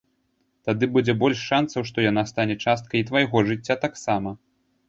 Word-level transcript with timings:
Тады 0.69 0.85
будзе 0.95 1.13
больш 1.23 1.43
шанцаў, 1.49 1.85
што 1.89 1.97
яна 2.05 2.23
стане 2.31 2.55
часткай 2.65 2.97
і 3.03 3.07
твайго 3.11 3.47
жыцця 3.51 3.75
таксама. 3.87 4.29